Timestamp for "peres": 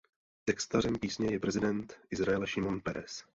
2.81-3.23